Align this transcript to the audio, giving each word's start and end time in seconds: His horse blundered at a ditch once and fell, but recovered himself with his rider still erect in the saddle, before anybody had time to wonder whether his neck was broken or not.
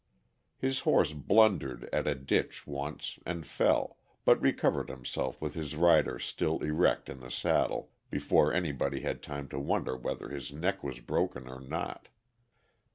His 0.57 0.79
horse 0.79 1.13
blundered 1.13 1.87
at 1.93 2.07
a 2.07 2.15
ditch 2.15 2.65
once 2.65 3.19
and 3.23 3.45
fell, 3.45 3.99
but 4.25 4.41
recovered 4.41 4.89
himself 4.89 5.39
with 5.39 5.53
his 5.53 5.75
rider 5.75 6.17
still 6.17 6.57
erect 6.63 7.07
in 7.07 7.19
the 7.19 7.29
saddle, 7.29 7.91
before 8.09 8.51
anybody 8.51 9.01
had 9.01 9.21
time 9.21 9.47
to 9.49 9.59
wonder 9.59 9.95
whether 9.95 10.29
his 10.29 10.51
neck 10.51 10.83
was 10.83 11.01
broken 11.01 11.47
or 11.47 11.59
not. 11.61 12.07